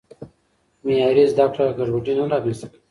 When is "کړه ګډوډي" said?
1.53-2.13